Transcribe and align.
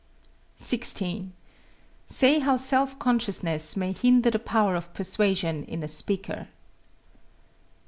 16. 0.57 1.31
Say 2.07 2.39
how 2.39 2.57
self 2.57 2.97
consciousness 2.97 3.77
may 3.77 3.91
hinder 3.91 4.31
the 4.31 4.39
power 4.39 4.75
of 4.75 4.91
persuasion 4.95 5.63
in 5.65 5.83
a 5.83 5.87
speaker. 5.87 6.47